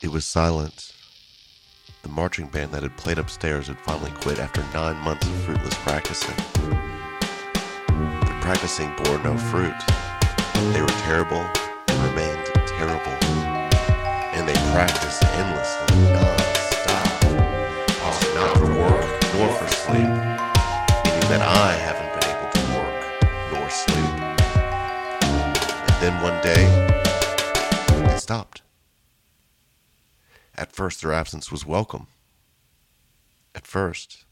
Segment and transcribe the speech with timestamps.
[0.00, 0.92] It was silent.
[2.02, 5.74] The marching band that had played upstairs had finally quit after nine months of fruitless
[5.78, 6.36] practicing.
[6.36, 9.74] The practicing bore no fruit.
[10.72, 11.44] They were terrible
[11.88, 13.10] and remained terrible.
[14.32, 16.47] And they practiced endlessly,
[30.78, 32.06] first, their absence was welcome.
[33.52, 34.26] At first.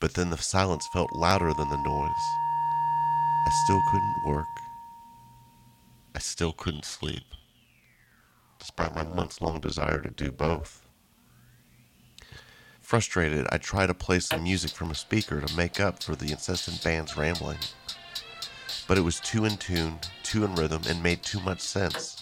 [0.00, 2.26] But then the silence felt louder than the noise.
[3.46, 4.46] I still couldn't work.
[6.14, 7.24] I still couldn't sleep,
[8.58, 10.86] despite my months long desire to do both.
[12.80, 16.32] Frustrated, I tried to play some music from a speaker to make up for the
[16.32, 17.58] incessant band's rambling.
[18.88, 22.15] But it was too in tune, too in rhythm, and made too much sense.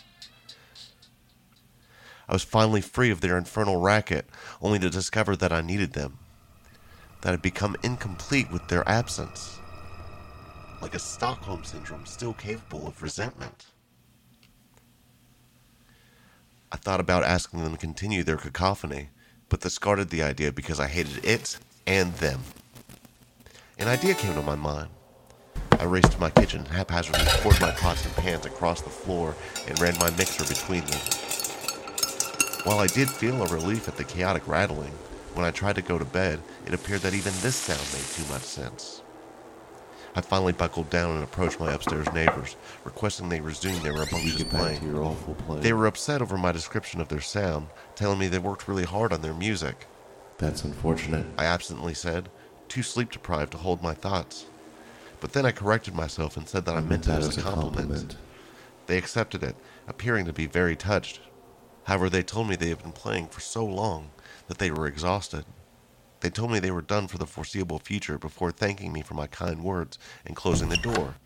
[2.28, 4.28] I was finally free of their infernal racket,
[4.62, 6.18] only to discover that I needed them,
[7.20, 9.58] that had become incomplete with their absence.
[10.80, 13.66] Like a Stockholm syndrome still capable of resentment.
[16.72, 19.10] I thought about asking them to continue their cacophony,
[19.48, 22.40] but discarded the idea because I hated it and them.
[23.78, 24.88] An idea came to my mind.
[25.78, 29.34] I raced to my kitchen, haphazardly poured my pots and pans across the floor,
[29.68, 31.00] and ran my mixer between them.
[32.64, 34.92] While I did feel a relief at the chaotic rattling,
[35.34, 38.32] when I tried to go to bed, it appeared that even this sound made too
[38.32, 39.02] much sense.
[40.16, 44.80] I finally buckled down and approached my upstairs neighbors, requesting they resume their rambunctious playing.
[44.80, 45.60] play.
[45.60, 49.12] They were upset over my description of their sound, telling me they worked really hard
[49.12, 49.86] on their music.
[50.38, 51.26] That's unfortunate.
[51.36, 52.30] I absently said,
[52.68, 54.46] too sleep deprived to hold my thoughts.
[55.20, 58.16] But then I corrected myself and said that I, meant it as a compliment.
[58.86, 61.20] They accepted it, appearing to be very touched.
[61.84, 64.10] However, they told me they had been playing for so long
[64.48, 65.44] that they were exhausted.
[66.20, 69.26] They told me they were done for the foreseeable future before thanking me for my
[69.26, 71.16] kind words and closing the door,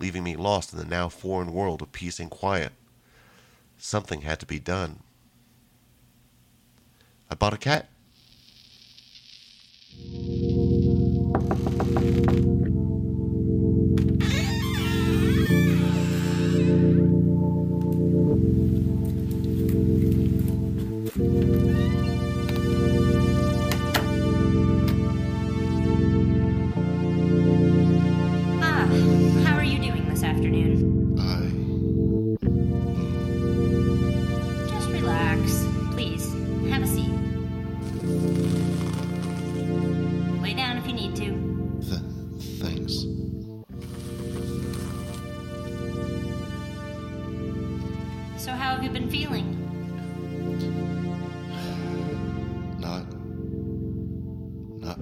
[0.00, 2.72] leaving me lost in the now foreign world of peace and quiet.
[3.78, 5.00] Something had to be done.
[7.30, 7.88] I bought a cat.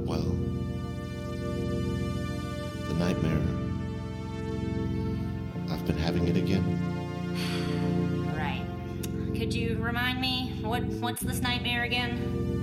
[0.06, 0.36] Well.
[2.88, 3.42] The nightmare.
[5.70, 6.64] I've been having it again.
[8.36, 8.64] Right.
[9.36, 12.57] Could you remind me what what's this nightmare again?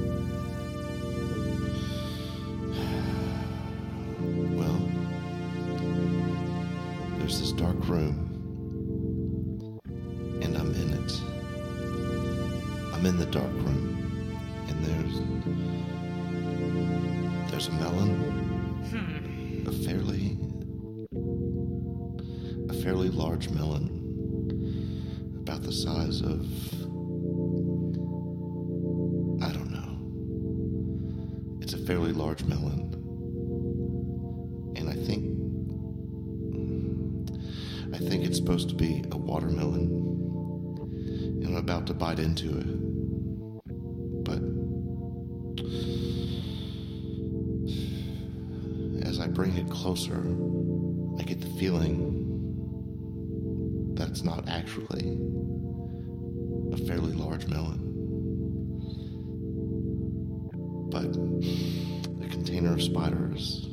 [23.35, 23.89] Large melon,
[25.41, 26.39] about the size of
[29.43, 31.59] I don't know.
[31.59, 32.93] It's a fairly large melon.
[34.77, 35.25] And I think
[37.93, 39.91] I think it's supposed to be a watermelon,
[41.41, 42.67] and I'm about to bite into it,
[44.23, 44.39] but
[49.05, 50.23] as I bring it closer,
[51.19, 52.24] I get the feeling
[54.15, 55.19] it's not actually
[56.71, 57.81] a fairly large melon,
[60.89, 61.03] but
[62.23, 63.67] a container of spiders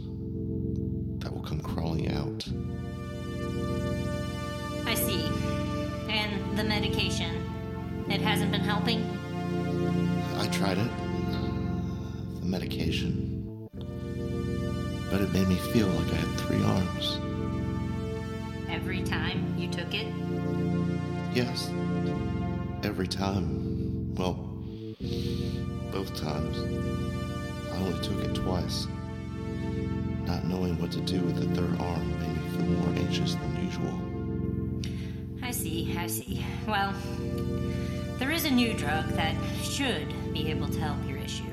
[1.21, 2.45] that will come crawling out.
[4.85, 5.31] I see.
[6.11, 7.49] And the medication.
[8.09, 9.01] It hasn't been helping?
[10.39, 10.91] I tried it,
[12.41, 13.69] the medication,
[15.09, 17.32] but it made me feel like I had three arms.
[18.73, 20.07] Every time you took it?
[21.35, 21.71] Yes,
[22.83, 24.15] every time.
[24.15, 24.35] Well,
[25.93, 26.57] both times.
[27.71, 28.87] I only took it twice.
[30.25, 33.65] Not knowing what to do with the third arm made me feel more anxious than
[33.65, 33.99] usual.
[35.43, 36.43] I see, I see.
[36.67, 36.95] Well,
[38.19, 41.45] there is a new drug that should be able to help your issue.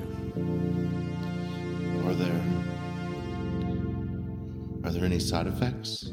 [2.06, 2.42] Are there.
[4.84, 6.12] Are there any side effects?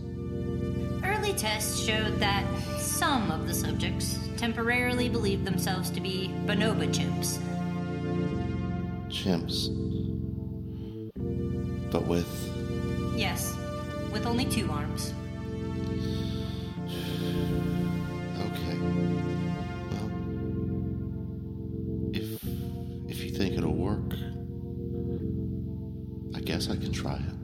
[1.38, 2.44] Tests showed that
[2.80, 7.38] some of the subjects temporarily believed themselves to be bonobo chimps.
[9.07, 9.69] Chimps.
[11.92, 12.28] But with.
[13.16, 13.56] Yes,
[14.12, 15.13] with only two arms.
[18.39, 18.78] Okay.
[19.92, 20.10] Well.
[22.13, 22.44] If.
[23.07, 24.12] If you think it'll work.
[26.36, 27.37] I guess I can try it.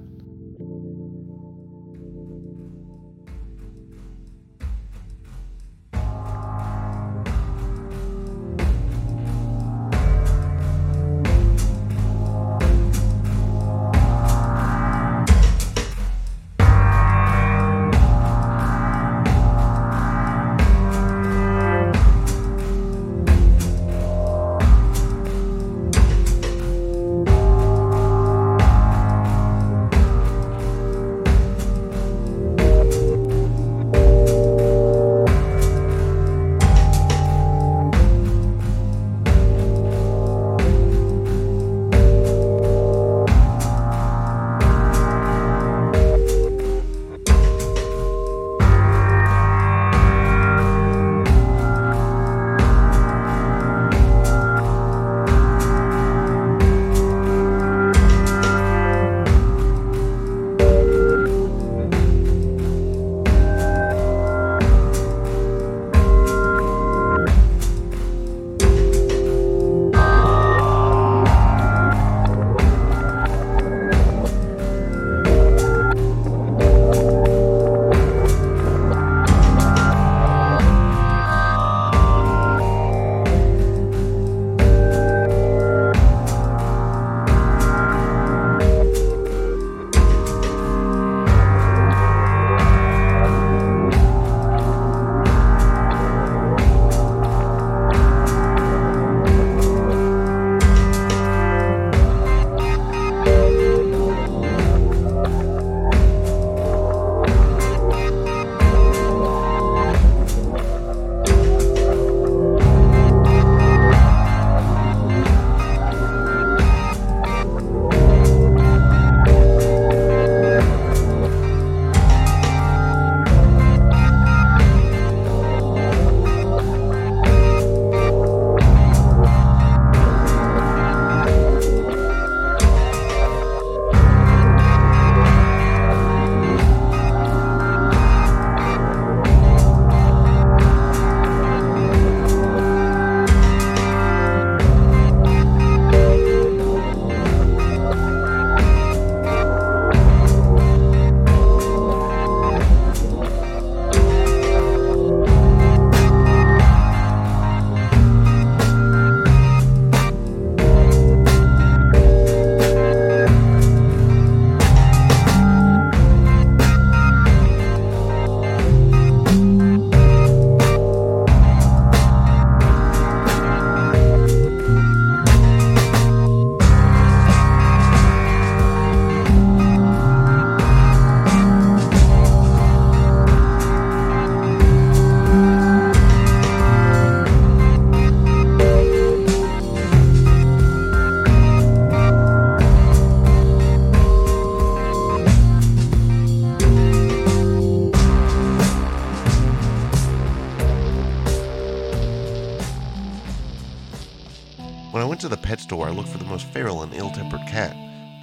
[206.03, 207.73] Looked for the most feral and ill tempered cat.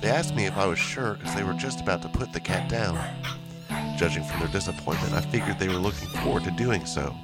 [0.02, 2.40] They asked me if I was sure because they were just about to put the
[2.40, 2.98] cat down.
[3.96, 7.14] Judging from their disappointment, I figured they were looking forward to doing so.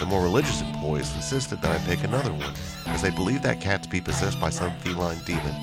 [0.00, 2.52] The more religious employees insisted that I pick another one,
[2.86, 5.54] as they believed that cat to be possessed by some feline demon.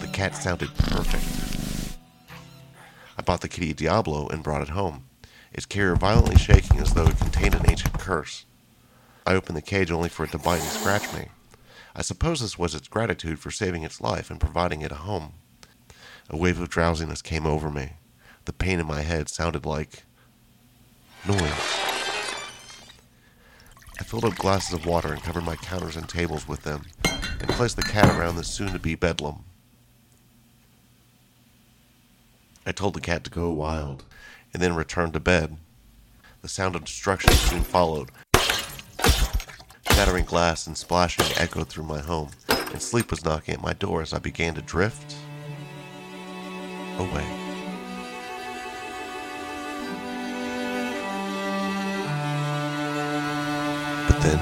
[0.00, 1.96] The cat sounded perfect.
[3.16, 5.04] I bought the kitty Diablo and brought it home,
[5.50, 8.44] its carrier violently shaking as though it contained an ancient curse.
[9.24, 11.28] I opened the cage only for it to bite and scratch me.
[11.94, 15.34] I suppose this was its gratitude for saving its life and providing it a home.
[16.30, 17.94] A wave of drowsiness came over me.
[18.46, 20.04] The pain in my head sounded like
[21.26, 21.82] noise.
[24.00, 27.48] I filled up glasses of water and covered my counters and tables with them, and
[27.50, 29.44] placed the cat around the soon to be bedlam.
[32.64, 34.04] I told the cat to go wild,
[34.52, 35.56] and then returned to bed.
[36.40, 38.10] The sound of destruction soon followed.
[39.94, 44.02] Shattering glass and splashing echoed through my home, and sleep was knocking at my door
[44.02, 45.14] as I began to drift
[46.98, 47.24] away.
[54.08, 54.40] But then,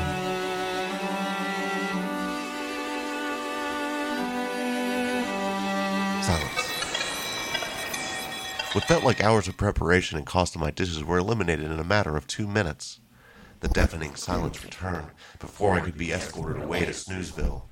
[6.22, 6.68] silence.
[8.72, 11.84] What felt like hours of preparation and cost of my dishes were eliminated in a
[11.84, 13.00] matter of two minutes.
[13.60, 17.62] The deafening silence returned before I could be escorted away to Snoozeville.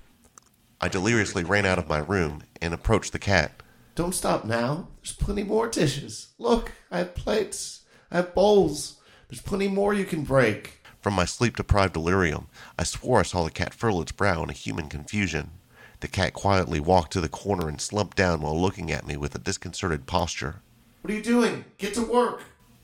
[0.81, 3.63] I deliriously ran out of my room and approached the cat.
[3.95, 4.89] Don't stop now.
[5.03, 6.29] There's plenty more dishes.
[6.39, 7.81] Look, I have plates.
[8.11, 9.01] I have bowls.
[9.29, 10.83] There's plenty more you can break.
[11.01, 14.51] From my sleep deprived delirium, I swore I saw the cat furl its brow in
[14.51, 15.53] a human confusion.
[16.01, 19.35] The cat quietly walked to the corner and slumped down while looking at me with
[19.35, 20.57] a disconcerted posture.
[21.01, 21.65] What are you doing?
[21.79, 22.43] Get to work.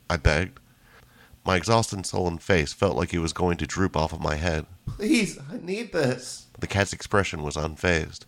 [0.08, 0.58] I begged.
[1.44, 4.64] My exhausted, sullen face felt like it was going to droop off of my head.
[4.86, 6.46] Please, I need this.
[6.58, 8.20] The cat's expression was unfazed.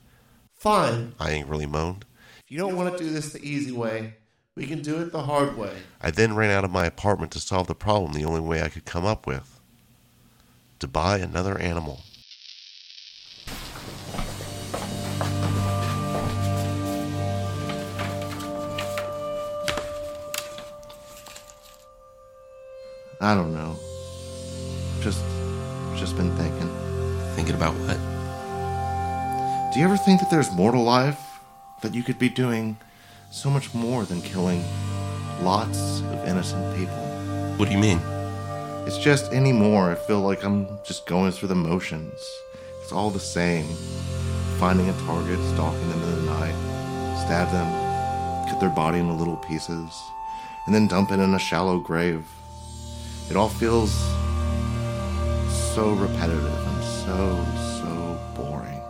[0.53, 1.15] Fine.
[1.19, 2.05] I angrily moaned.
[2.45, 4.15] If you don't want to do this the easy way,
[4.55, 5.73] we can do it the hard way.
[6.01, 8.69] I then ran out of my apartment to solve the problem the only way I
[8.69, 9.61] could come up with
[10.79, 12.03] to buy another animal.
[23.27, 23.75] I don't know.
[25.01, 25.21] Just,
[25.97, 26.71] just been thinking.
[27.35, 27.99] Thinking about what?
[29.73, 31.19] Do you ever think that there's more to life?
[31.83, 32.77] That you could be doing
[33.33, 34.63] so much more than killing
[35.43, 36.95] lots of innocent people?
[37.57, 38.01] What do you mean?
[38.87, 39.91] It's just anymore.
[39.91, 42.15] I feel like I'm just going through the motions.
[42.81, 43.67] It's all the same.
[44.61, 49.39] Finding a target, stalking them in the night, stab them, cut their body into little
[49.39, 50.01] pieces,
[50.67, 52.25] and then dump it in a shallow grave.
[53.29, 53.93] It all feels
[55.75, 57.45] so repetitive and so,
[57.81, 58.81] so boring.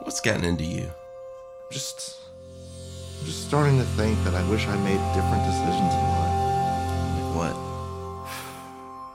[0.00, 0.90] What's gotten into you?
[1.70, 2.16] Just,
[3.20, 6.34] I'm just starting to think that I wish I made different decisions in life.
[7.14, 7.54] Like what?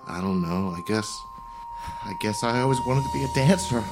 [0.16, 0.76] I don't know.
[0.78, 1.12] I guess,
[2.06, 3.84] I guess I always wanted to be a dancer.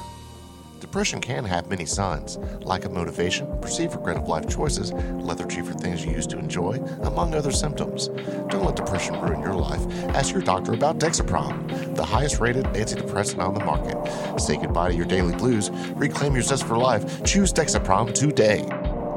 [0.79, 5.73] Depression can have many signs lack of motivation, perceived regret of life choices, lethargy for
[5.73, 8.07] things you used to enjoy, among other symptoms.
[8.49, 9.81] Don't let depression ruin your life.
[10.15, 14.39] Ask your doctor about Dexaprom, the highest rated antidepressant on the market.
[14.39, 17.23] Say goodbye to your daily blues, reclaim your zest for life.
[17.23, 18.63] Choose Dexaprom today.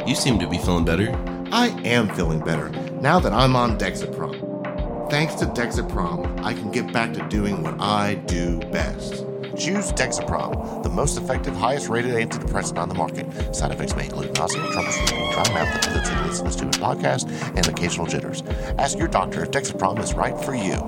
[0.07, 1.11] You seem to be feeling better.
[1.53, 5.11] I am feeling better now that I'm on Dexaprom.
[5.11, 9.27] Thanks to Dexaprom, I can get back to doing what I do best.
[9.61, 13.55] Choose Dexaprom, the most effective, highest rated antidepressant on the market.
[13.55, 16.83] Side effects may include nausea, trouble sleeping, dry mouth, the tendency to listen to a
[16.83, 18.41] podcast, and occasional jitters.
[18.79, 20.79] Ask your doctor if Dexaprom is right for you.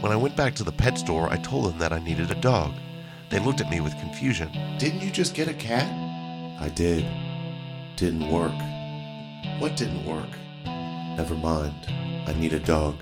[0.00, 2.36] When I went back to the pet store, I told them that I needed a
[2.36, 2.74] dog.
[3.30, 4.50] They looked at me with confusion.
[4.78, 5.86] Didn't you just get a cat?
[6.60, 7.06] I did.
[7.94, 8.52] Didn't work.
[9.60, 10.28] What didn't work?
[10.64, 11.86] Never mind.
[12.26, 12.96] I need a dog.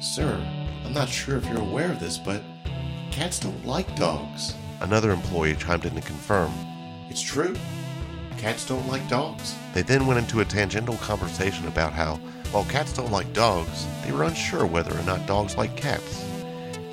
[0.00, 0.40] Sir,
[0.84, 2.42] I'm not sure if you're aware of this, but
[3.10, 4.54] cats don't like dogs.
[4.80, 6.52] Another employee chimed in to confirm.
[7.10, 7.56] It's true.
[8.36, 9.56] Cats don't like dogs.
[9.74, 12.20] They then went into a tangential conversation about how,
[12.52, 16.24] while cats don't like dogs, they were unsure whether or not dogs like cats.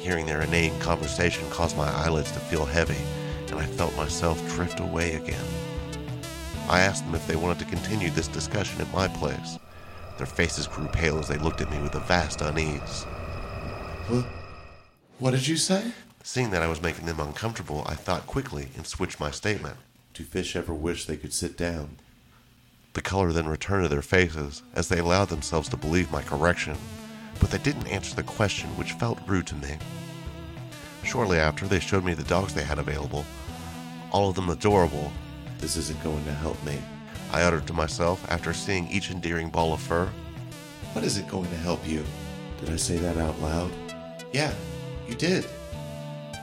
[0.06, 3.04] Hearing their inane conversation caused my eyelids to feel heavy,
[3.50, 5.48] and I felt myself drift away again.
[6.70, 9.58] I asked them if they wanted to continue this discussion at my place.
[10.20, 13.02] Their faces grew pale as they looked at me with a vast unease.
[14.08, 14.26] What?
[15.18, 15.92] What did you say?
[16.22, 19.78] Seeing that I was making them uncomfortable, I thought quickly and switched my statement.
[20.14, 21.98] Do fish ever wish they could sit down?
[22.94, 26.78] The color then returned to their faces as they allowed themselves to believe my correction,
[27.40, 29.78] but they didn't answer the question, which felt rude to me.
[31.04, 33.26] Shortly after, they showed me the dogs they had available,
[34.12, 35.12] all of them adorable.
[35.60, 36.80] This isn't going to help me.
[37.32, 40.10] I uttered to myself after seeing each endearing ball of fur.
[40.94, 42.04] What is it going to help you?
[42.60, 43.72] Did I say that out loud?
[44.32, 44.54] Yeah,
[45.08, 45.46] you did.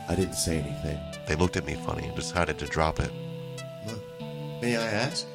[0.09, 0.99] I didn't say anything.
[1.27, 3.11] They looked at me funny and decided to drop it.
[4.61, 5.27] May I ask?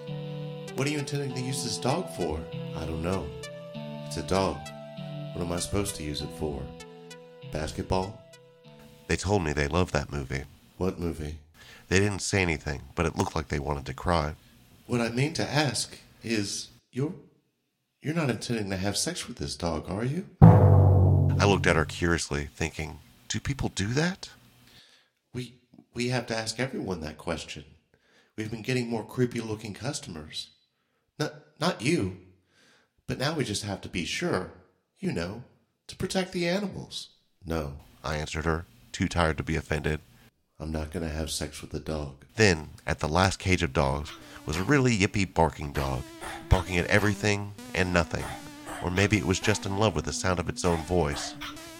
[0.76, 2.40] What are you intending to use this dog for?
[2.76, 3.26] I don't know.
[4.06, 4.58] It's a dog.
[5.34, 6.62] What am I supposed to use it for?
[7.52, 8.22] Basketball?
[9.08, 10.44] They told me they loved that movie.
[10.78, 11.38] What movie?
[11.90, 14.36] They didn't say anything, but it looked like they wanted to cry.
[14.86, 17.14] What I mean to ask is you're
[18.02, 20.26] you're not intending to have sex with this dog, are you?
[20.42, 24.30] I looked at her curiously, thinking, do people do that?
[25.34, 25.56] We
[25.94, 27.64] we have to ask everyone that question.
[28.36, 30.50] We've been getting more creepy looking customers.
[31.20, 32.18] Not not you.
[33.08, 34.52] But now we just have to be sure,
[35.00, 35.44] you know,
[35.88, 37.10] to protect the animals.
[37.46, 37.74] No,
[38.04, 40.00] I answered her, too tired to be offended.
[40.60, 42.26] I'm not going to have sex with a dog.
[42.36, 44.12] Then, at the last cage of dogs,
[44.46, 46.02] was a really yippy barking dog,
[46.50, 48.24] barking at everything and nothing.
[48.84, 51.36] Or maybe it was just in love with the sound of its own voice.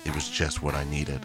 [0.06, 1.22] It was just what I needed.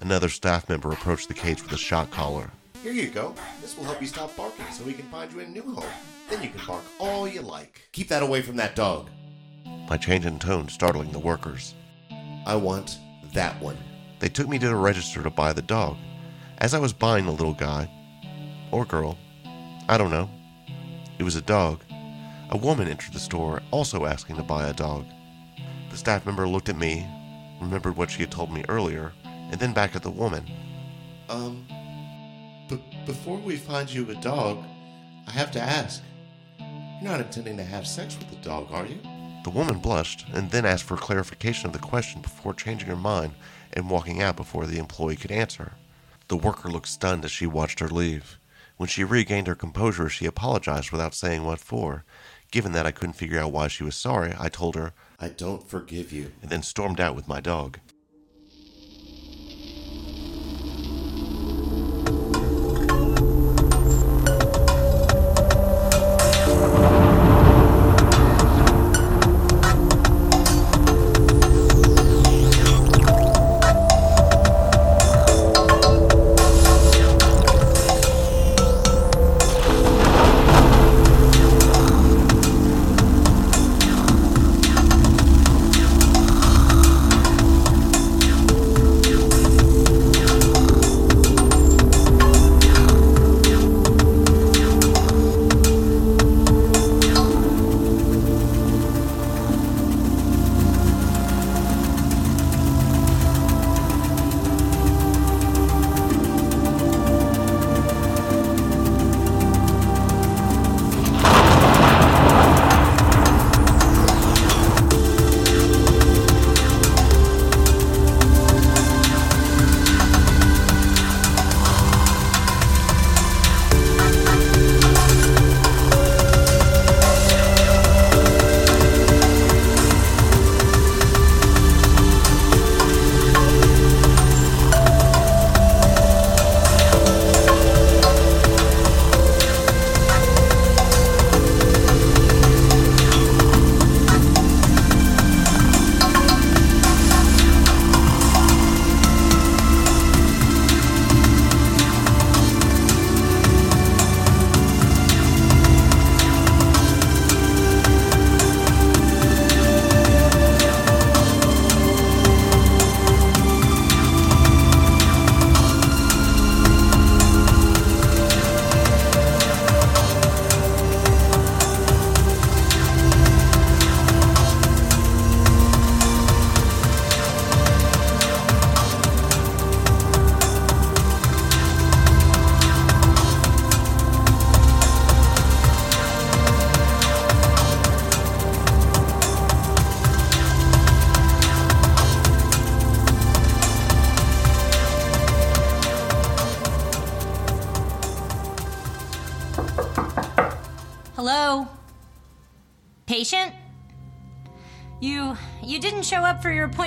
[0.00, 2.50] Another staff member approached the cage with a shock collar.
[2.82, 3.34] Here you go.
[3.62, 5.90] This will help you stop barking so we can find you a new home.
[6.28, 7.88] Then you can bark all you like.
[7.92, 9.08] Keep that away from that dog.
[9.88, 11.74] My change in tone startling the workers.
[12.46, 12.98] I want
[13.32, 13.76] that one.
[14.18, 15.96] They took me to the register to buy the dog.
[16.58, 17.90] As I was buying the little guy,
[18.70, 19.18] or girl,
[19.88, 20.30] I don't know,
[21.18, 21.82] it was a dog.
[22.50, 25.06] A woman entered the store also asking to buy a dog.
[25.90, 27.06] The staff member looked at me,
[27.60, 30.50] remembered what she had told me earlier, and then back at the woman.
[31.28, 31.66] Um,
[32.68, 34.64] b- before we find you a dog,
[35.26, 36.02] I have to ask.
[36.58, 38.98] You're not intending to have sex with the dog, are you?
[39.44, 43.34] The woman blushed and then asked for clarification of the question before changing her mind
[43.74, 45.74] and walking out before the employee could answer.
[46.28, 48.38] The worker looked stunned as she watched her leave.
[48.78, 52.04] When she regained her composure, she apologized without saying what for.
[52.50, 55.68] Given that I couldn't figure out why she was sorry, I told her, I don't
[55.68, 57.80] forgive you, and then stormed out with my dog.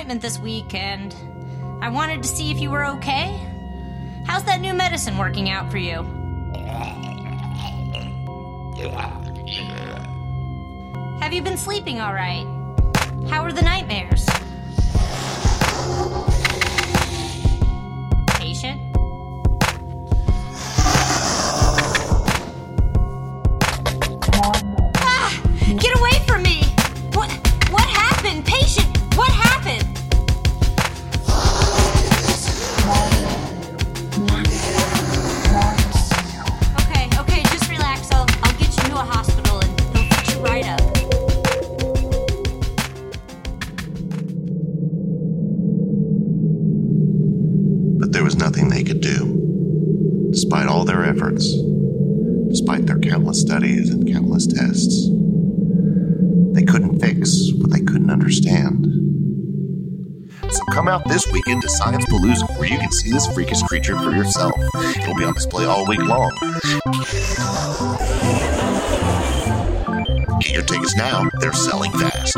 [0.08, 1.14] Appointment this week and
[1.82, 3.38] I wanted to see if you were okay.
[4.24, 6.02] How's that new medicine working out for you?
[11.20, 12.46] Have you been sleeping all right?
[13.28, 14.26] How are the nightmares?
[61.58, 64.52] Weekend to Science Palooza, where you can see this freakish creature for yourself.
[64.96, 66.30] It'll be on display all week long.
[70.40, 72.36] Get your tickets now, they're selling fast.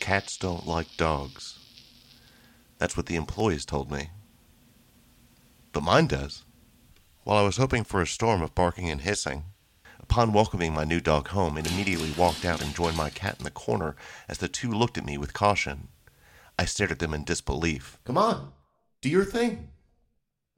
[0.00, 1.58] Cats don't like dogs.
[2.78, 4.10] That's what the employees told me.
[5.72, 6.44] But mine does.
[7.24, 9.44] While I was hoping for a storm of barking and hissing,
[10.10, 13.44] upon welcoming my new dog home, it immediately walked out and joined my cat in
[13.44, 13.94] the corner
[14.26, 15.88] as the two looked at me with caution.
[16.58, 17.98] I stared at them in disbelief.
[18.04, 18.52] Come on,
[19.02, 19.68] do your thing.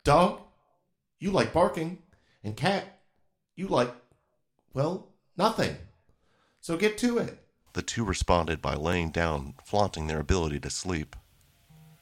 [0.04, 0.40] Dog,
[1.18, 1.98] you like barking,
[2.44, 3.00] and cat,
[3.56, 3.92] you like,
[4.72, 5.76] well, nothing.
[6.60, 7.36] So get to it.
[7.72, 11.16] The two responded by laying down, flaunting their ability to sleep.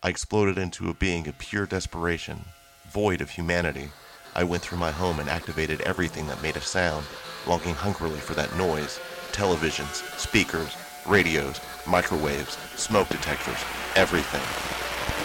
[0.02, 2.44] I exploded into a being of pure desperation,
[2.92, 3.88] void of humanity.
[4.34, 7.06] I went through my home and activated everything that made a sound,
[7.46, 9.00] longing hungrily for that noise
[9.32, 10.74] televisions, speakers,
[11.06, 13.58] radios, microwaves, smoke detectors,
[13.94, 14.42] everything.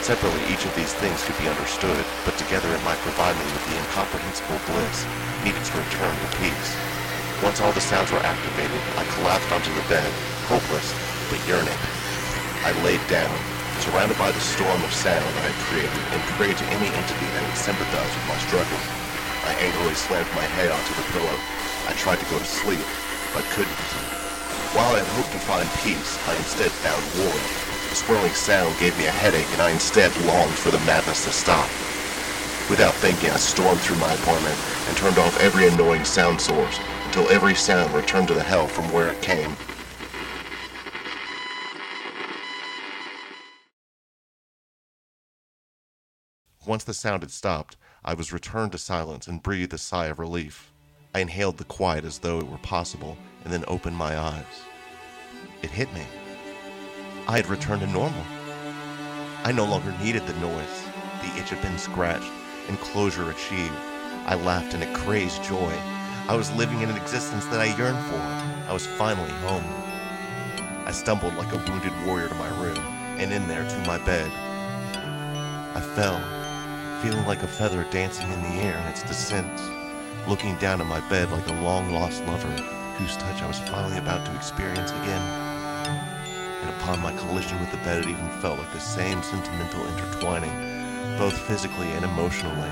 [0.04, 3.66] Separately, each of these things could be understood, but together it might provide me with
[3.66, 5.08] the incomprehensible bliss
[5.44, 6.72] needed to return to peace.
[7.42, 10.12] Once all the sounds were activated, I collapsed onto the bed,
[10.46, 10.94] hopeless,
[11.32, 11.80] but yearning.
[12.64, 13.53] I laid down,
[13.84, 17.44] surrounded by the storm of sound I had created, and prayed to any entity that
[17.44, 18.80] would sympathize with my struggle.
[19.44, 21.36] I angrily slammed my head onto the pillow.
[21.92, 22.80] I tried to go to sleep,
[23.36, 23.84] but couldn't.
[24.72, 27.36] While I had hoped to find peace, I instead found war.
[27.92, 31.36] The swirling sound gave me a headache, and I instead longed for the madness to
[31.36, 31.68] stop.
[32.72, 34.56] Without thinking, I stormed through my apartment
[34.88, 38.88] and turned off every annoying sound source until every sound returned to the hell from
[38.96, 39.52] where it came.
[46.66, 50.18] Once the sound had stopped, I was returned to silence and breathed a sigh of
[50.18, 50.72] relief.
[51.14, 54.64] I inhaled the quiet as though it were possible and then opened my eyes.
[55.62, 56.04] It hit me.
[57.28, 58.24] I had returned to normal.
[59.44, 60.84] I no longer needed the noise.
[61.22, 62.32] The itch had been scratched
[62.70, 63.74] and closure achieved.
[64.26, 65.74] I laughed in a crazed joy.
[66.30, 68.70] I was living in an existence that I yearned for.
[68.70, 69.66] I was finally home.
[70.88, 72.80] I stumbled like a wounded warrior to my room
[73.20, 74.32] and in there to my bed.
[75.76, 76.43] I fell,
[77.04, 79.52] feeling like a feather dancing in the air in its descent,
[80.26, 82.48] looking down at my bed like a long lost lover
[82.96, 85.22] whose touch I was finally about to experience again.
[86.62, 91.18] And upon my collision with the bed, it even felt like the same sentimental intertwining,
[91.18, 92.72] both physically and emotionally.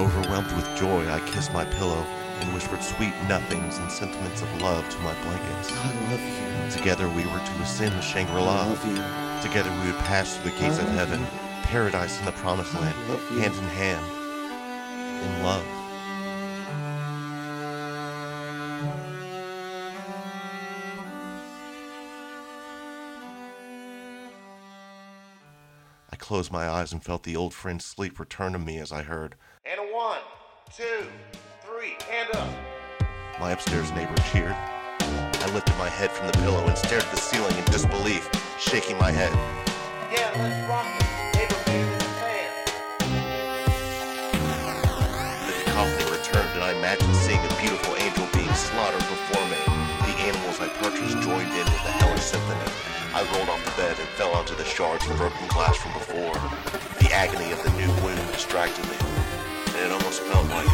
[0.00, 2.04] Overwhelmed with joy, I kissed my pillow
[2.40, 5.70] and whispered sweet nothings and sentiments of love to my blankets.
[5.70, 6.76] I love you.
[6.76, 8.74] Together we were to ascend the Shangri-La.
[8.84, 9.40] You.
[9.40, 11.24] Together we would pass through the gates of heaven,
[11.68, 14.06] paradise in the promised land, hand in hand,
[15.22, 15.62] in love.
[26.10, 29.02] I closed my eyes and felt the old friend's sleep return to me as I
[29.02, 29.34] heard,
[29.66, 30.20] And a one,
[30.74, 31.06] two,
[31.60, 32.48] three, hand up.
[33.38, 34.56] My upstairs neighbor cheered.
[35.00, 38.26] I lifted my head from the pillow and stared at the ceiling in disbelief,
[38.58, 39.32] shaking my head.
[40.10, 41.07] Yeah, let's rock it.
[48.70, 49.60] Slaughtered before me.
[50.04, 52.70] The animals I purchased joined in with the hellish symphony.
[53.14, 56.34] I rolled off the bed and fell onto the shards of broken glass from before.
[57.00, 58.96] The agony of the new wound distracted me,
[59.68, 60.68] and it almost felt like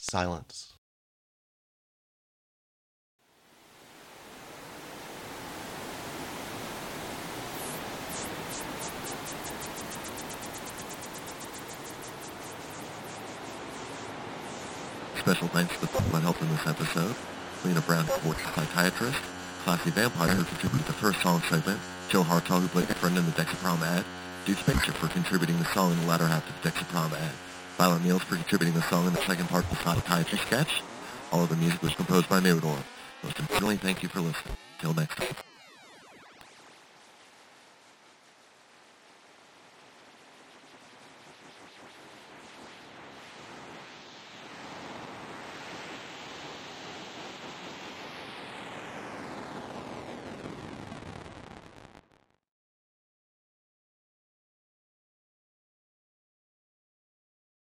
[0.00, 0.74] silence.
[15.24, 17.16] Special thanks to my help in this episode.
[17.62, 19.18] Helina Brown, sports psychiatrist.
[19.64, 21.80] Classy Vampire, who contributed the first song segment.
[22.10, 24.04] Joe Hardsaw, who played a friend in the Dexaprom ad.
[24.44, 27.32] Duke Spaceship for contributing the song in the latter half of the Dexaprom ad.
[27.78, 30.82] Violent Meals for contributing the song in the second part of the psychiatry sketch.
[31.32, 32.76] All of the music was composed by Mirador.
[33.22, 34.58] Most importantly, thank you for listening.
[34.78, 35.53] Till next time.